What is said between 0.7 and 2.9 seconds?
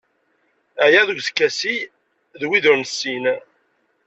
Ɛyiɣ deg uskasi d wid ur